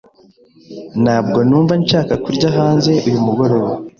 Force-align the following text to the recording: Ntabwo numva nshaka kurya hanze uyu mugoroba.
Ntabwo 1.03 1.39
numva 1.47 1.73
nshaka 1.81 2.13
kurya 2.23 2.47
hanze 2.57 2.91
uyu 3.07 3.19
mugoroba. 3.25 3.71